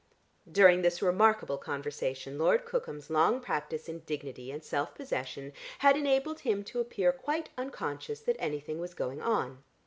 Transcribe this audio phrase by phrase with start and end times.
[0.51, 6.39] During this remarkable conversation Lord Cookham's long practise in dignity and self possession had enabled
[6.39, 9.63] him to appear quite unconscious that anything was going on.